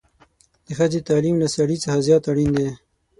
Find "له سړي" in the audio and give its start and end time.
1.43-1.77